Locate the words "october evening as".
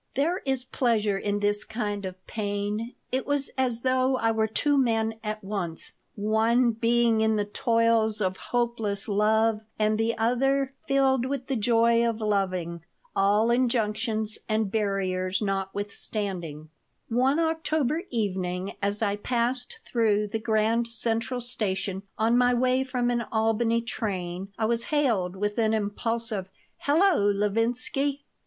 17.37-19.03